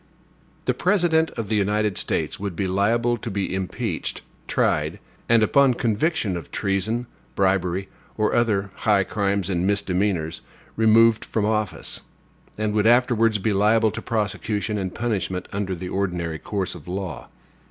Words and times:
The 0.65 0.73
President 0.73 1.29
of 1.37 1.47
the 1.47 1.55
United 1.55 1.95
States 1.95 2.39
would 2.39 2.55
be 2.55 2.65
liable 2.67 3.17
to 3.17 3.29
be 3.29 3.53
impeached, 3.53 4.23
tried, 4.47 4.97
and, 5.29 5.43
upon 5.43 5.75
conviction 5.75 6.35
of 6.35 6.49
treason, 6.49 7.05
bribery, 7.35 7.87
or 8.17 8.33
other 8.33 8.71
high 8.77 9.03
crimes 9.03 9.47
or 9.47 9.53
misdemeanors, 9.57 10.41
removed 10.75 11.23
from 11.23 11.45
office; 11.45 12.01
and 12.57 12.73
would 12.73 12.87
afterwards 12.87 13.37
be 13.37 13.53
liable 13.53 13.91
to 13.91 14.01
prosecution 14.01 14.79
and 14.79 14.95
punishment 14.95 15.47
in 15.53 15.67
the 15.67 15.89
ordinary 15.89 16.39
course 16.39 16.73
of 16.73 16.87
law. 16.87 17.27